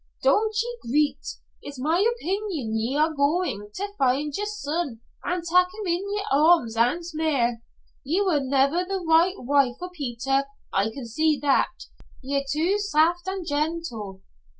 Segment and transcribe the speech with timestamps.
[0.23, 1.23] Don't ye greet.
[1.61, 6.75] It's my opeenion ye're goin' to find yer son an' tak him in yer arms
[6.75, 7.61] ance mair.
[8.03, 10.45] Ye were never the right wife for Peter.
[10.73, 11.83] I can see that.
[12.23, 14.23] Ye're too saft an' gentle."